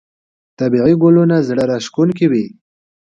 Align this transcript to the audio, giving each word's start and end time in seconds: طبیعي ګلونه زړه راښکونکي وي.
طبیعي 0.59 0.93
ګلونه 1.03 1.35
زړه 1.47 1.63
راښکونکي 1.71 2.25
وي. 2.31 2.45